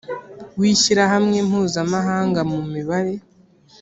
[0.59, 3.13] w ishyirahamwe mpuzamahanga mu mibare